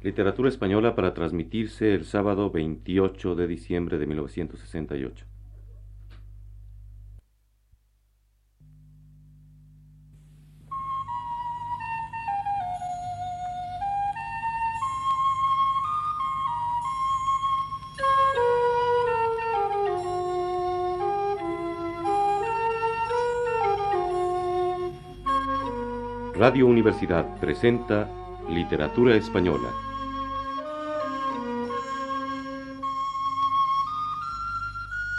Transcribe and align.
Literatura 0.00 0.48
española 0.48 0.94
para 0.94 1.12
transmitirse 1.12 1.92
el 1.92 2.04
sábado 2.04 2.50
28 2.50 3.34
de 3.34 3.46
diciembre 3.48 3.98
de 3.98 4.06
1968. 4.06 5.26
Radio 26.36 26.68
Universidad 26.68 27.36
presenta 27.40 28.08
Literatura 28.48 29.16
Española. 29.16 29.87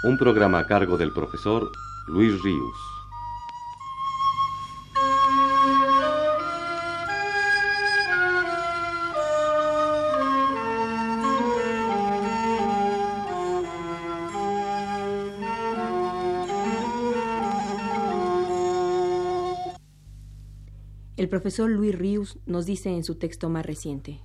Un 0.10 0.18
programa 0.18 0.58
a 0.58 0.66
cargo 0.66 0.98
del 0.98 1.12
profesor 1.12 1.72
Luis 2.08 2.42
Ríos. 2.42 2.76
El 21.18 21.30
profesor 21.30 21.70
Luis 21.70 21.94
Ríos 21.96 22.40
nos 22.48 22.66
dice 22.66 22.90
en 22.90 23.04
su 23.04 23.14
texto 23.14 23.48
más 23.50 23.64
reciente. 23.64 24.22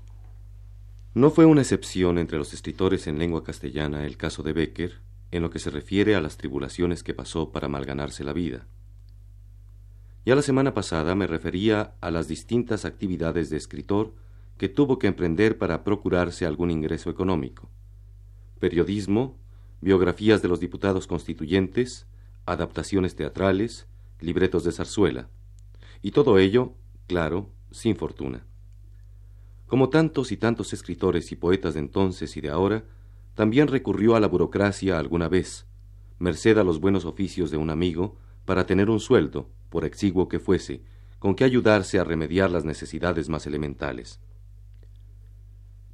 No 1.12 1.30
fue 1.30 1.44
una 1.44 1.60
excepción 1.60 2.16
entre 2.16 2.38
los 2.38 2.54
escritores 2.54 3.06
en 3.06 3.18
lengua 3.18 3.44
castellana 3.44 4.06
el 4.06 4.16
caso 4.16 4.42
de 4.42 4.54
Becker 4.54 5.13
en 5.34 5.42
lo 5.42 5.50
que 5.50 5.58
se 5.58 5.70
refiere 5.70 6.14
a 6.14 6.20
las 6.20 6.36
tribulaciones 6.36 7.02
que 7.02 7.12
pasó 7.12 7.50
para 7.50 7.68
malganarse 7.68 8.22
la 8.22 8.32
vida. 8.32 8.68
Ya 10.24 10.36
la 10.36 10.42
semana 10.42 10.74
pasada 10.74 11.16
me 11.16 11.26
refería 11.26 11.96
a 12.00 12.12
las 12.12 12.28
distintas 12.28 12.84
actividades 12.84 13.50
de 13.50 13.56
escritor 13.56 14.14
que 14.58 14.68
tuvo 14.68 15.00
que 15.00 15.08
emprender 15.08 15.58
para 15.58 15.82
procurarse 15.82 16.46
algún 16.46 16.70
ingreso 16.70 17.10
económico. 17.10 17.68
Periodismo, 18.60 19.36
biografías 19.80 20.40
de 20.40 20.46
los 20.46 20.60
diputados 20.60 21.08
constituyentes, 21.08 22.06
adaptaciones 22.46 23.16
teatrales, 23.16 23.88
libretos 24.20 24.62
de 24.62 24.70
zarzuela, 24.70 25.30
y 26.00 26.12
todo 26.12 26.38
ello 26.38 26.74
claro, 27.08 27.50
sin 27.72 27.96
fortuna. 27.96 28.46
Como 29.66 29.88
tantos 29.88 30.30
y 30.30 30.36
tantos 30.36 30.72
escritores 30.72 31.32
y 31.32 31.36
poetas 31.36 31.74
de 31.74 31.80
entonces 31.80 32.36
y 32.36 32.40
de 32.40 32.50
ahora, 32.50 32.84
también 33.34 33.68
recurrió 33.68 34.16
a 34.16 34.20
la 34.20 34.28
burocracia 34.28 34.98
alguna 34.98 35.28
vez, 35.28 35.66
merced 36.18 36.56
a 36.58 36.64
los 36.64 36.80
buenos 36.80 37.04
oficios 37.04 37.50
de 37.50 37.56
un 37.56 37.70
amigo, 37.70 38.16
para 38.44 38.66
tener 38.66 38.90
un 38.90 39.00
sueldo, 39.00 39.48
por 39.70 39.84
exiguo 39.84 40.28
que 40.28 40.38
fuese, 40.38 40.82
con 41.18 41.34
que 41.34 41.44
ayudarse 41.44 41.98
a 41.98 42.04
remediar 42.04 42.50
las 42.50 42.64
necesidades 42.64 43.28
más 43.28 43.46
elementales. 43.46 44.20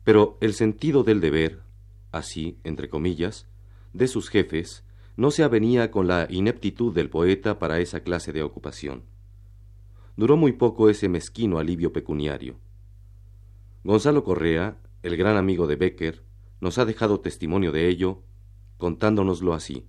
Pero 0.05 0.39
el 0.41 0.55
sentido 0.55 1.05
del 1.05 1.21
deber, 1.21 1.63
así, 2.13 2.59
entre 2.65 2.89
comillas, 2.89 3.47
de 3.93 4.09
sus 4.09 4.29
jefes, 4.29 4.85
no 5.17 5.31
se 5.31 5.43
avenía 5.43 5.91
con 5.91 6.07
la 6.07 6.27
ineptitud 6.31 6.95
del 6.95 7.11
poeta 7.11 7.59
para 7.59 7.81
esa 7.81 8.01
clase 8.01 8.33
de 8.33 8.43
ocupación 8.43 9.05
duró 10.21 10.37
muy 10.37 10.53
poco 10.53 10.91
ese 10.91 11.09
mezquino 11.09 11.59
alivio 11.59 11.95
pecuniario. 11.95 12.57
Gonzalo 13.85 14.23
Correa, 14.23 14.77
el 15.03 15.17
gran 15.17 15.39
amigo 15.39 15.67
de 15.67 15.77
Becker, 15.77 16.23
nos 16.61 16.79
ha 16.79 16.85
dejado 16.85 17.21
testimonio 17.21 17.73
de 17.73 17.89
ello, 17.89 18.23
contándonoslo 18.77 19.55
así. 19.55 19.87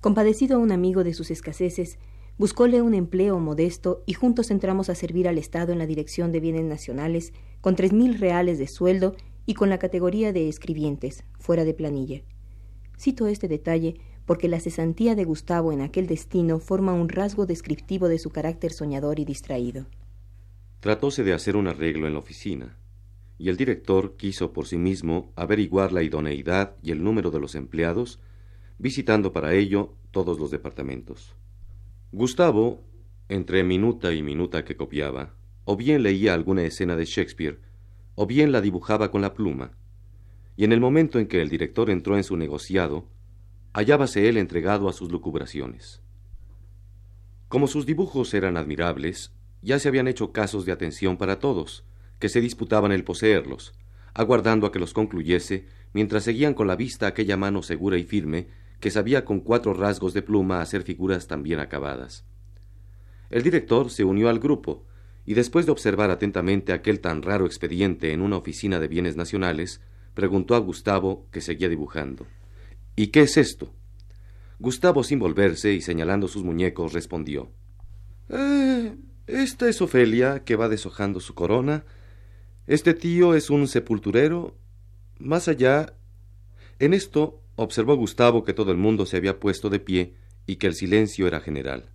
Compadecido 0.00 0.56
a 0.56 0.58
un 0.58 0.72
amigo 0.72 1.04
de 1.04 1.14
sus 1.14 1.30
escaseces, 1.30 1.98
buscóle 2.38 2.82
un 2.82 2.94
empleo 2.94 3.38
modesto 3.38 4.02
y 4.06 4.14
juntos 4.14 4.50
entramos 4.50 4.88
a 4.88 4.94
servir 4.94 5.28
al 5.28 5.38
Estado 5.38 5.72
en 5.72 5.78
la 5.78 5.86
Dirección 5.86 6.32
de 6.32 6.40
Bienes 6.40 6.64
Nacionales 6.64 7.32
con 7.60 7.76
tres 7.76 7.92
mil 7.92 8.18
reales 8.18 8.58
de 8.58 8.66
sueldo 8.66 9.14
y 9.46 9.54
con 9.54 9.68
la 9.68 9.78
categoría 9.78 10.32
de 10.32 10.48
escribientes, 10.48 11.24
fuera 11.38 11.64
de 11.64 11.74
planilla. 11.74 12.22
Cito 12.98 13.26
este 13.26 13.48
detalle 13.48 13.96
porque 14.26 14.48
la 14.48 14.60
cesantía 14.60 15.14
de 15.14 15.24
Gustavo 15.24 15.72
en 15.72 15.80
aquel 15.80 16.06
destino 16.06 16.60
forma 16.60 16.92
un 16.92 17.08
rasgo 17.08 17.46
descriptivo 17.46 18.08
de 18.08 18.18
su 18.18 18.30
carácter 18.30 18.72
soñador 18.72 19.18
y 19.18 19.24
distraído. 19.24 19.86
Tratóse 20.80 21.24
de 21.24 21.32
hacer 21.32 21.56
un 21.56 21.68
arreglo 21.68 22.06
en 22.06 22.14
la 22.14 22.20
oficina, 22.20 22.76
y 23.42 23.48
el 23.48 23.56
director 23.56 24.14
quiso 24.16 24.52
por 24.52 24.68
sí 24.68 24.78
mismo 24.78 25.32
averiguar 25.34 25.92
la 25.92 26.04
idoneidad 26.04 26.76
y 26.80 26.92
el 26.92 27.02
número 27.02 27.32
de 27.32 27.40
los 27.40 27.56
empleados, 27.56 28.20
visitando 28.78 29.32
para 29.32 29.52
ello 29.52 29.96
todos 30.12 30.38
los 30.38 30.52
departamentos. 30.52 31.34
Gustavo, 32.12 32.84
entre 33.28 33.64
minuta 33.64 34.14
y 34.14 34.22
minuta 34.22 34.64
que 34.64 34.76
copiaba, 34.76 35.34
o 35.64 35.76
bien 35.76 36.04
leía 36.04 36.34
alguna 36.34 36.62
escena 36.62 36.94
de 36.94 37.04
Shakespeare, 37.04 37.58
o 38.14 38.28
bien 38.28 38.52
la 38.52 38.60
dibujaba 38.60 39.10
con 39.10 39.22
la 39.22 39.34
pluma, 39.34 39.72
y 40.54 40.62
en 40.62 40.70
el 40.70 40.78
momento 40.78 41.18
en 41.18 41.26
que 41.26 41.42
el 41.42 41.48
director 41.48 41.90
entró 41.90 42.16
en 42.16 42.22
su 42.22 42.36
negociado, 42.36 43.08
hallábase 43.72 44.28
él 44.28 44.36
entregado 44.36 44.88
a 44.88 44.92
sus 44.92 45.10
lucubraciones. 45.10 46.00
Como 47.48 47.66
sus 47.66 47.86
dibujos 47.86 48.34
eran 48.34 48.56
admirables, 48.56 49.32
ya 49.62 49.80
se 49.80 49.88
habían 49.88 50.06
hecho 50.06 50.30
casos 50.30 50.64
de 50.64 50.70
atención 50.70 51.16
para 51.16 51.40
todos, 51.40 51.84
que 52.22 52.28
se 52.28 52.40
disputaban 52.40 52.92
el 52.92 53.02
poseerlos, 53.02 53.74
aguardando 54.14 54.68
a 54.68 54.70
que 54.70 54.78
los 54.78 54.92
concluyese, 54.92 55.66
mientras 55.92 56.22
seguían 56.22 56.54
con 56.54 56.68
la 56.68 56.76
vista 56.76 57.08
aquella 57.08 57.36
mano 57.36 57.64
segura 57.64 57.98
y 57.98 58.04
firme 58.04 58.46
que 58.78 58.92
sabía 58.92 59.24
con 59.24 59.40
cuatro 59.40 59.74
rasgos 59.74 60.14
de 60.14 60.22
pluma 60.22 60.60
hacer 60.60 60.84
figuras 60.84 61.26
tan 61.26 61.42
bien 61.42 61.58
acabadas. 61.58 62.24
El 63.28 63.42
director 63.42 63.90
se 63.90 64.04
unió 64.04 64.28
al 64.28 64.38
grupo, 64.38 64.86
y 65.26 65.34
después 65.34 65.66
de 65.66 65.72
observar 65.72 66.12
atentamente 66.12 66.72
aquel 66.72 67.00
tan 67.00 67.22
raro 67.22 67.44
expediente 67.44 68.12
en 68.12 68.20
una 68.20 68.36
oficina 68.36 68.78
de 68.78 68.86
bienes 68.86 69.16
nacionales, 69.16 69.80
preguntó 70.14 70.54
a 70.54 70.58
Gustavo, 70.58 71.26
que 71.32 71.40
seguía 71.40 71.68
dibujando. 71.68 72.28
¿Y 72.94 73.08
qué 73.08 73.22
es 73.22 73.36
esto? 73.36 73.74
Gustavo, 74.60 75.02
sin 75.02 75.18
volverse 75.18 75.72
y 75.72 75.80
señalando 75.80 76.28
sus 76.28 76.44
muñecos, 76.44 76.92
respondió 76.92 77.50
eh, 78.28 78.94
Esta 79.26 79.68
es 79.68 79.82
Ofelia, 79.82 80.44
que 80.44 80.54
va 80.54 80.68
deshojando 80.68 81.18
su 81.18 81.34
corona. 81.34 81.84
Este 82.72 82.94
tío 82.94 83.34
es 83.34 83.50
un 83.50 83.68
sepulturero. 83.68 84.56
Más 85.18 85.46
allá. 85.46 85.92
En 86.78 86.94
esto 86.94 87.42
observó 87.54 87.96
Gustavo 87.96 88.44
que 88.44 88.54
todo 88.54 88.72
el 88.72 88.78
mundo 88.78 89.04
se 89.04 89.18
había 89.18 89.38
puesto 89.38 89.68
de 89.68 89.78
pie 89.78 90.14
y 90.46 90.56
que 90.56 90.68
el 90.68 90.74
silencio 90.74 91.26
era 91.26 91.40
general. 91.40 91.90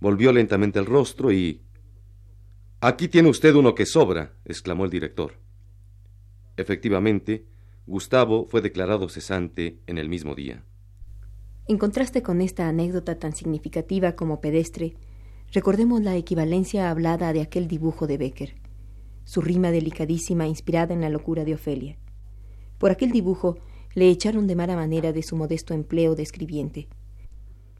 Volvió 0.00 0.32
lentamente 0.32 0.80
el 0.80 0.86
rostro 0.86 1.30
y. 1.30 1.62
Aquí 2.80 3.06
tiene 3.06 3.28
usted 3.28 3.54
uno 3.54 3.76
que 3.76 3.86
sobra, 3.86 4.32
exclamó 4.44 4.84
el 4.84 4.90
director. 4.90 5.34
Efectivamente, 6.56 7.46
Gustavo 7.86 8.46
fue 8.46 8.60
declarado 8.62 9.08
cesante 9.08 9.78
en 9.86 9.98
el 9.98 10.08
mismo 10.08 10.34
día. 10.34 10.64
En 11.68 11.78
contraste 11.78 12.20
con 12.24 12.40
esta 12.40 12.68
anécdota 12.68 13.20
tan 13.20 13.32
significativa 13.32 14.16
como 14.16 14.40
pedestre, 14.40 14.96
recordemos 15.52 16.02
la 16.02 16.16
equivalencia 16.16 16.90
hablada 16.90 17.32
de 17.32 17.42
aquel 17.42 17.68
dibujo 17.68 18.08
de 18.08 18.18
Becker, 18.18 18.56
su 19.28 19.42
rima 19.42 19.70
delicadísima 19.70 20.46
inspirada 20.46 20.94
en 20.94 21.02
la 21.02 21.10
locura 21.10 21.44
de 21.44 21.52
Ofelia. 21.52 21.98
Por 22.78 22.90
aquel 22.90 23.12
dibujo 23.12 23.58
le 23.92 24.08
echaron 24.08 24.46
de 24.46 24.56
mala 24.56 24.74
manera 24.74 25.12
de 25.12 25.22
su 25.22 25.36
modesto 25.36 25.74
empleo 25.74 26.14
de 26.14 26.22
escribiente. 26.22 26.88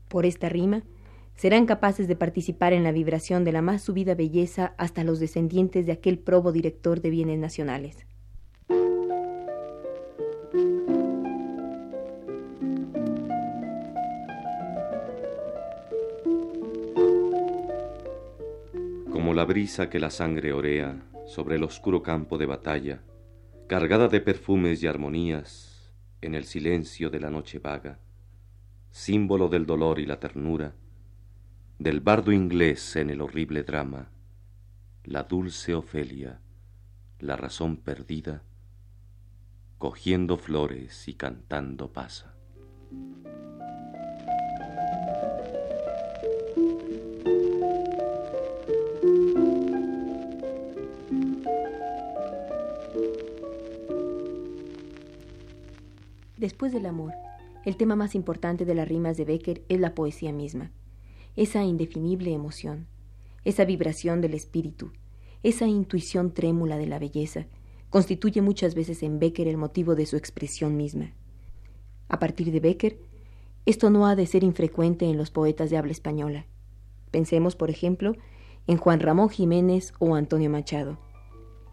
Por 0.09 0.26
esta 0.26 0.50
rima, 0.50 0.82
serán 1.36 1.64
capaces 1.64 2.06
de 2.06 2.16
participar 2.16 2.75
en 2.75 2.82
la 2.82 2.92
vibración 2.92 3.44
de 3.44 3.53
la 3.53 3.62
más 3.62 3.81
subida 3.81 4.14
belleza 4.14 4.75
hasta 4.76 5.04
los 5.04 5.20
descendientes 5.20 5.86
de 5.86 5.92
aquel 5.92 6.19
probo 6.19 6.53
director 6.53 7.00
de 7.00 7.09
bienes 7.09 7.38
nacionales. 7.38 8.04
la 19.39 19.45
brisa 19.45 19.89
que 19.89 20.00
la 20.00 20.10
sangre 20.10 20.53
orea 20.53 20.97
sobre 21.28 21.57
el 21.57 21.63
oscuro 21.63 22.03
campo 22.03 22.39
de 22.39 22.47
batalla, 22.47 23.03
cargada 23.66 24.09
de 24.09 24.22
perfumes 24.22 24.83
y 24.83 24.86
armonías 24.86 25.92
en 26.22 26.34
el 26.34 26.45
silencio 26.45 27.10
de 27.10 27.21
la 27.21 27.28
noche 27.28 27.59
vaga, 27.59 27.98
símbolo 28.91 29.48
del 29.48 29.66
dolor 29.66 29.98
y 29.98 30.07
la 30.07 30.19
ternura, 30.19 30.75
del 31.78 32.01
bardo 32.01 32.33
inglés 32.33 32.97
en 32.97 33.10
el 33.10 33.21
horrible 33.21 33.63
drama, 33.63 34.09
la 35.04 35.25
dulce 35.25 35.75
Ofelia, 35.75 36.41
la 37.21 37.36
razón 37.36 37.77
perdida, 37.77 38.42
cogiendo 39.77 40.39
flores 40.39 41.09
y 41.09 41.15
cantando 41.15 41.92
pasa. 41.92 42.34
Después 56.38 56.72
del 56.72 56.86
amor, 56.86 57.14
el 57.64 57.76
tema 57.76 57.96
más 57.96 58.14
importante 58.14 58.64
de 58.64 58.76
las 58.76 58.86
rimas 58.86 59.16
de 59.16 59.24
Becker 59.24 59.64
es 59.68 59.80
la 59.80 59.96
poesía 59.96 60.32
misma, 60.32 60.70
esa 61.34 61.64
indefinible 61.64 62.32
emoción, 62.32 62.86
esa 63.44 63.64
vibración 63.64 64.20
del 64.20 64.34
espíritu, 64.34 64.92
esa 65.42 65.66
intuición 65.66 66.32
trémula 66.32 66.78
de 66.78 66.86
la 66.86 67.00
belleza, 67.00 67.46
constituye 67.90 68.40
muchas 68.40 68.76
veces 68.76 69.02
en 69.02 69.18
Becker 69.18 69.48
el 69.48 69.56
motivo 69.56 69.96
de 69.96 70.06
su 70.06 70.16
expresión 70.16 70.76
misma. 70.76 71.12
A 72.08 72.20
partir 72.20 72.52
de 72.52 72.60
Becker, 72.60 73.00
esto 73.66 73.90
no 73.90 74.06
ha 74.06 74.14
de 74.14 74.26
ser 74.26 74.44
infrecuente 74.44 75.06
en 75.06 75.16
los 75.16 75.32
poetas 75.32 75.70
de 75.70 75.76
habla 75.76 75.90
española. 75.90 76.46
Pensemos, 77.10 77.56
por 77.56 77.68
ejemplo, 77.68 78.14
en 78.68 78.76
Juan 78.76 79.00
Ramón 79.00 79.28
Jiménez 79.28 79.92
o 79.98 80.14
Antonio 80.14 80.50
Machado. 80.50 80.98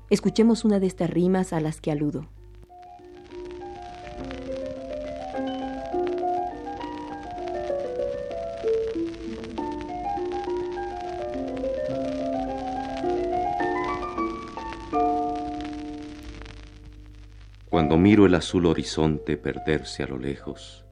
Escuchemos 0.09 0.65
una 0.65 0.79
de 0.79 0.88
estas 0.88 1.12
rimas 1.12 1.53
a 1.53 1.59
las 1.59 1.81
que 1.81 1.91
aludo. 1.91 2.27
Cuando 17.75 17.98
miro 17.98 18.25
el 18.25 18.33
azul 18.36 18.68
horizonte 18.68 19.36
perderse 19.36 20.01
a 20.01 20.07
lo 20.07 20.18
lejos, 20.18 20.86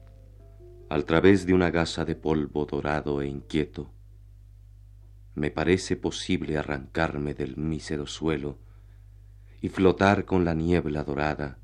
al 0.90 1.06
través 1.06 1.46
de 1.46 1.54
una 1.54 1.70
gasa 1.70 2.04
de 2.04 2.14
polvo 2.14 2.66
dorado 2.66 3.22
e 3.22 3.26
inquieto, 3.26 3.90
me 5.34 5.50
parece 5.50 5.96
posible 5.96 6.58
arrancarme 6.58 7.32
del 7.32 7.56
mísero 7.56 8.06
suelo 8.06 8.58
y 9.62 9.70
flotar 9.70 10.26
con 10.26 10.44
la 10.44 10.52
niebla 10.52 11.04
dorada 11.04 11.58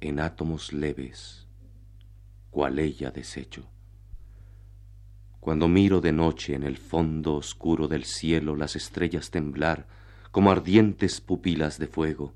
en 0.00 0.20
átomos 0.20 0.72
leves, 0.72 1.46
cual 2.48 2.78
ella 2.78 3.10
desecho. 3.10 3.68
Cuando 5.38 5.68
miro 5.68 6.00
de 6.00 6.12
noche 6.12 6.54
en 6.54 6.62
el 6.62 6.78
fondo 6.78 7.34
oscuro 7.34 7.88
del 7.88 8.04
cielo 8.06 8.56
las 8.56 8.74
estrellas 8.74 9.30
temblar 9.30 9.86
como 10.30 10.50
ardientes 10.50 11.20
pupilas 11.20 11.78
de 11.78 11.88
fuego, 11.88 12.32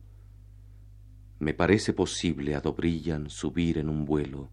me 1.40 1.54
parece 1.54 1.94
posible 1.94 2.54
a 2.54 2.60
brillan 2.60 3.30
subir 3.30 3.78
en 3.78 3.88
un 3.88 4.04
vuelo 4.04 4.50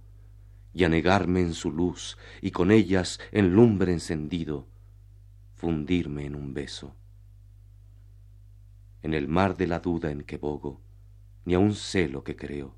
y 0.73 0.85
anegarme 0.85 1.41
en 1.41 1.53
su 1.53 1.69
luz 1.69 2.17
y 2.41 2.51
con 2.51 2.71
ellas 2.71 3.19
en 3.31 3.53
lumbre 3.53 3.91
encendido 3.91 4.67
fundirme 5.53 6.25
en 6.25 6.35
un 6.35 6.53
beso. 6.53 6.95
En 9.01 9.13
el 9.13 9.27
mar 9.27 9.57
de 9.57 9.67
la 9.67 9.79
duda 9.79 10.11
en 10.11 10.21
que 10.21 10.37
bogo, 10.37 10.79
ni 11.45 11.55
aun 11.55 11.75
sé 11.75 12.07
lo 12.07 12.23
que 12.23 12.35
creo. 12.35 12.75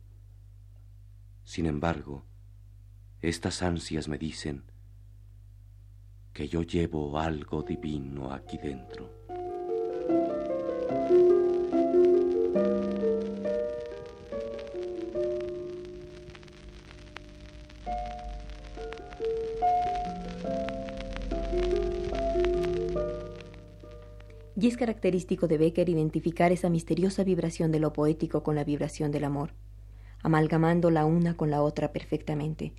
Sin 1.44 1.68
embargo, 1.68 2.26
estas 3.22 3.62
ansias 3.62 4.08
me 4.08 4.18
dicen 4.18 4.64
que 6.34 6.48
yo 6.48 6.64
llevo 6.64 7.20
algo 7.20 7.62
divino 7.62 8.34
aquí 8.34 8.58
dentro. 8.58 9.39
Y 24.62 24.68
es 24.68 24.76
característico 24.76 25.48
de 25.48 25.58
Becker 25.58 25.88
identificar 25.88 26.52
esa 26.52 26.70
misteriosa 26.70 27.24
vibración 27.24 27.72
de 27.72 27.80
lo 27.80 27.94
poético 27.94 28.44
con 28.44 28.56
la 28.56 28.66
vibración 28.66 29.10
del 29.10 29.24
amor, 29.24 29.54
amalgamando 30.22 30.92
la 30.92 31.06
una 31.06 31.38
con 31.38 31.50
la 31.50 31.62
otra 31.62 31.94
perfectamente, 31.94 32.74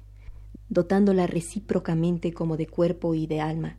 dotándola 0.69 1.27
recíprocamente 1.27 2.35
como 2.35 2.59
de 2.59 2.67
cuerpo 2.67 3.15
y 3.15 3.27
de 3.27 3.41
alma, 3.41 3.79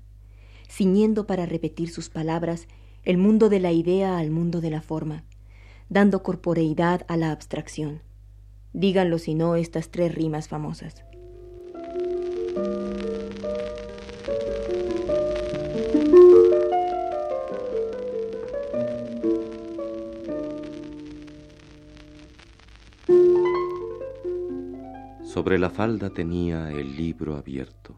ciñendo 0.67 1.27
para 1.27 1.45
repetir 1.45 1.89
sus 1.89 2.09
palabras 2.09 2.67
el 3.03 3.17
mundo 3.19 3.49
de 3.49 3.59
la 3.59 3.71
idea 3.71 4.17
al 4.17 4.31
mundo 4.31 4.61
de 4.61 4.71
la 4.71 4.81
forma, 4.81 5.23
dando 5.89 6.23
corporeidad 6.23 7.05
a 7.07 7.17
la 7.17 7.31
abstracción. 7.31 8.01
Díganlo 8.73 9.19
si 9.19 9.35
no 9.35 9.55
estas 9.55 9.89
tres 9.89 10.15
rimas 10.15 10.47
famosas. 10.47 11.03
Sobre 25.31 25.57
la 25.57 25.69
falda 25.69 26.09
tenía 26.09 26.71
el 26.71 26.97
libro 26.97 27.37
abierto. 27.37 27.95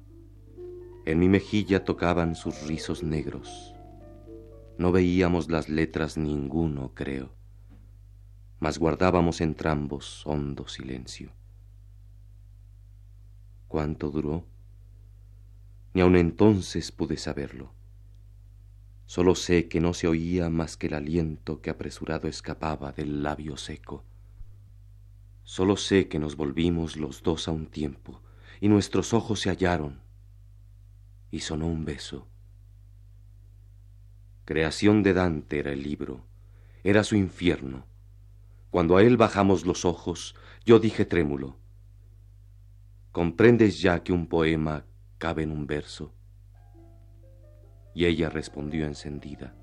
En 1.03 1.17
mi 1.17 1.27
mejilla 1.27 1.83
tocaban 1.83 2.35
sus 2.35 2.67
rizos 2.67 3.01
negros. 3.01 3.73
No 4.77 4.91
veíamos 4.91 5.49
las 5.49 5.67
letras 5.67 6.15
ninguno, 6.15 6.93
creo, 6.93 7.33
mas 8.59 8.77
guardábamos 8.77 9.41
entrambos 9.41 10.21
hondo 10.27 10.67
silencio. 10.67 11.31
¿Cuánto 13.67 14.11
duró? 14.11 14.45
Ni 15.95 16.01
aun 16.01 16.17
entonces 16.17 16.91
pude 16.91 17.17
saberlo. 17.17 17.73
Solo 19.07 19.33
sé 19.33 19.67
que 19.67 19.79
no 19.79 19.95
se 19.95 20.07
oía 20.07 20.51
más 20.51 20.77
que 20.77 20.85
el 20.85 20.93
aliento 20.93 21.61
que 21.61 21.71
apresurado 21.71 22.27
escapaba 22.27 22.91
del 22.91 23.23
labio 23.23 23.57
seco. 23.57 24.03
Solo 25.43 25.75
sé 25.75 26.07
que 26.07 26.19
nos 26.19 26.37
volvimos 26.37 26.95
los 26.95 27.21
dos 27.21 27.47
a 27.47 27.51
un 27.51 27.67
tiempo 27.67 28.21
y 28.61 28.69
nuestros 28.69 29.13
ojos 29.13 29.41
se 29.41 29.49
hallaron 29.49 30.01
y 31.31 31.41
sonó 31.41 31.67
un 31.67 31.83
beso. 31.83 32.27
Creación 34.45 35.03
de 35.03 35.13
Dante 35.13 35.59
era 35.59 35.71
el 35.71 35.83
libro, 35.83 36.25
era 36.83 37.03
su 37.03 37.15
infierno. 37.15 37.85
Cuando 38.71 38.97
a 38.97 39.03
él 39.03 39.17
bajamos 39.17 39.65
los 39.65 39.83
ojos, 39.83 40.35
yo 40.65 40.79
dije 40.79 41.05
trémulo, 41.05 41.57
¿comprendes 43.11 43.81
ya 43.81 44.01
que 44.01 44.13
un 44.13 44.27
poema 44.27 44.85
cabe 45.17 45.43
en 45.43 45.51
un 45.51 45.67
verso? 45.67 46.13
Y 47.93 48.05
ella 48.05 48.29
respondió 48.29 48.85
encendida, 48.85 49.55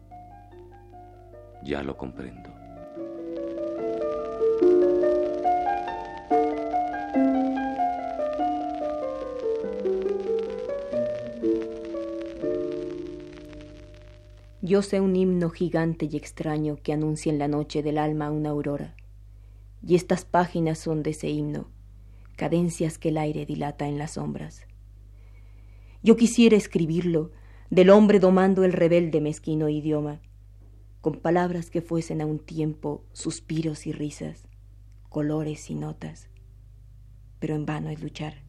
ya 1.62 1.82
lo 1.82 1.96
comprendo. 1.96 2.50
Yo 14.70 14.82
sé 14.82 15.00
un 15.00 15.16
himno 15.16 15.50
gigante 15.50 16.08
y 16.08 16.16
extraño 16.16 16.76
que 16.80 16.92
anuncia 16.92 17.32
en 17.32 17.40
la 17.40 17.48
noche 17.48 17.82
del 17.82 17.98
alma 17.98 18.30
una 18.30 18.50
aurora. 18.50 18.94
Y 19.84 19.96
estas 19.96 20.24
páginas 20.24 20.78
son 20.78 21.02
de 21.02 21.10
ese 21.10 21.28
himno, 21.28 21.66
cadencias 22.36 22.96
que 22.96 23.08
el 23.08 23.18
aire 23.18 23.44
dilata 23.46 23.88
en 23.88 23.98
las 23.98 24.12
sombras. 24.12 24.68
Yo 26.04 26.14
quisiera 26.14 26.56
escribirlo 26.56 27.32
del 27.68 27.90
hombre 27.90 28.20
domando 28.20 28.62
el 28.62 28.72
rebelde 28.72 29.20
mezquino 29.20 29.68
idioma, 29.68 30.20
con 31.00 31.14
palabras 31.14 31.68
que 31.68 31.82
fuesen 31.82 32.20
a 32.20 32.26
un 32.26 32.38
tiempo 32.38 33.02
suspiros 33.12 33.88
y 33.88 33.92
risas, 33.92 34.46
colores 35.08 35.68
y 35.68 35.74
notas. 35.74 36.28
Pero 37.40 37.56
en 37.56 37.66
vano 37.66 37.90
es 37.90 38.00
luchar, 38.00 38.44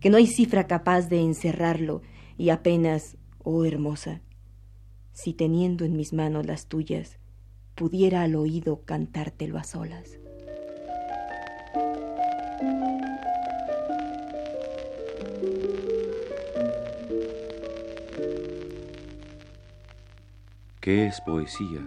que 0.00 0.10
no 0.10 0.18
hay 0.18 0.26
cifra 0.26 0.66
capaz 0.66 1.08
de 1.08 1.22
encerrarlo 1.22 2.02
y 2.36 2.50
apenas, 2.50 3.16
oh 3.42 3.64
hermosa, 3.64 4.20
si 5.12 5.34
teniendo 5.34 5.84
en 5.84 5.96
mis 5.96 6.12
manos 6.12 6.46
las 6.46 6.66
tuyas, 6.66 7.18
pudiera 7.74 8.22
al 8.22 8.36
oído 8.36 8.82
cantártelo 8.84 9.58
a 9.58 9.64
solas. 9.64 10.20
¿Qué 20.80 21.06
es 21.06 21.20
poesía? 21.20 21.86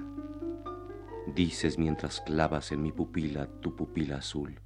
Dices 1.35 1.79
mientras 1.79 2.21
clavas 2.21 2.71
en 2.71 2.83
mi 2.83 2.91
pupila 2.91 3.47
tu 3.59 3.75
pupila 3.75 4.17
azul. 4.17 4.59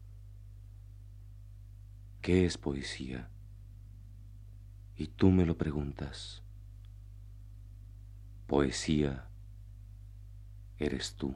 ¿Qué 2.21 2.45
es 2.45 2.57
poesía? 2.57 3.29
Y 4.97 5.07
tú 5.07 5.31
me 5.31 5.45
lo 5.45 5.57
preguntas. 5.57 6.43
Poesía 8.47 9.25
eres 10.79 11.15
tú. 11.15 11.35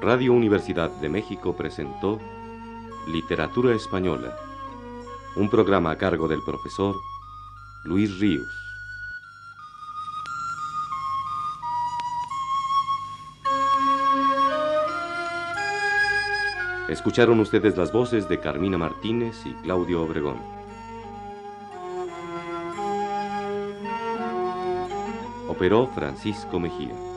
Radio 0.00 0.32
Universidad 0.32 0.90
de 1.02 1.10
México 1.10 1.54
presentó 1.54 2.18
Literatura 3.06 3.74
Española, 3.74 4.34
un 5.36 5.50
programa 5.50 5.90
a 5.90 5.98
cargo 5.98 6.26
del 6.28 6.42
profesor 6.42 6.96
Luis 7.84 8.18
Ríos. 8.18 8.69
Escucharon 16.90 17.38
ustedes 17.38 17.76
las 17.76 17.92
voces 17.92 18.28
de 18.28 18.40
Carmina 18.40 18.76
Martínez 18.76 19.46
y 19.46 19.52
Claudio 19.62 20.02
Obregón. 20.02 20.38
Operó 25.46 25.86
Francisco 25.94 26.58
Mejía. 26.58 27.09